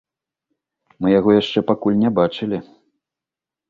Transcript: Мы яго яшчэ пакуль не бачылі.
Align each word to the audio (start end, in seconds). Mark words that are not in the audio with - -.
Мы 1.01 1.13
яго 1.19 1.37
яшчэ 1.41 1.59
пакуль 1.71 2.01
не 2.03 2.09
бачылі. 2.23 2.57